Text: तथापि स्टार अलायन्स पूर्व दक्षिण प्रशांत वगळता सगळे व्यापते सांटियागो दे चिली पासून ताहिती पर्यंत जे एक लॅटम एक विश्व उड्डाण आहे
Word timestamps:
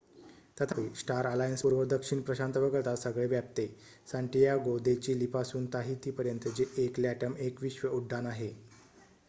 तथापि 0.57 0.83
स्टार 0.99 1.25
अलायन्स 1.27 1.61
पूर्व 1.61 1.83
दक्षिण 1.87 2.21
प्रशांत 2.21 2.57
वगळता 2.57 2.95
सगळे 2.95 3.25
व्यापते 3.27 3.67
सांटियागो 4.07 4.77
दे 4.79 4.95
चिली 4.97 5.25
पासून 5.33 5.65
ताहिती 5.73 6.11
पर्यंत 6.13 6.47
जे 6.55 6.65
एक 6.85 6.99
लॅटम 6.99 7.35
एक 7.41 7.61
विश्व 7.61 7.87
उड्डाण 7.89 8.25
आहे 8.27 8.53